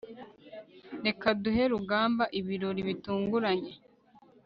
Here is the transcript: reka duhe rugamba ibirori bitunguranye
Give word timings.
reka 1.05 1.27
duhe 1.43 1.63
rugamba 1.73 2.23
ibirori 2.39 2.81
bitunguranye 2.87 3.73